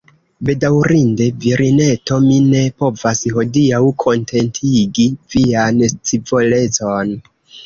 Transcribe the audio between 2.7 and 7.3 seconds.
povas, hodiaŭ, kontentigi vian scivolecon.